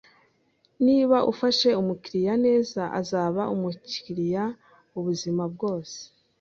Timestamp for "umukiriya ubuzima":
3.55-5.43